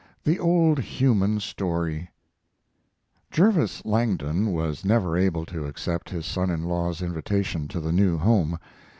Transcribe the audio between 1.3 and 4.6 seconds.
STORY Jervis Langdon